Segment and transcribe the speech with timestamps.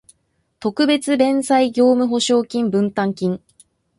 [0.59, 3.39] 特別弁済業務保証金分担金